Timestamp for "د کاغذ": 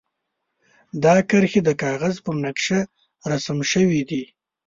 1.65-2.15